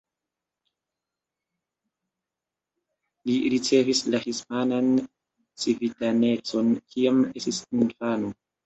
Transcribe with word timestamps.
Li 3.31 3.37
ricevis 3.55 4.03
la 4.15 4.25
hispanan 4.27 4.93
civitanecon 5.63 6.77
kiam 6.91 7.25
estis 7.41 7.67
infano. 7.81 8.39